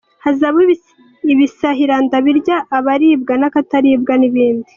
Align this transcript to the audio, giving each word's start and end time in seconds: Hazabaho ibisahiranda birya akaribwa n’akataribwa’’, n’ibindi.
Hazabaho 0.23 0.63
ibisahiranda 1.33 2.15
birya 2.25 2.57
akaribwa 2.77 3.33
n’akataribwa’’, 3.37 4.13
n’ibindi. 4.17 4.69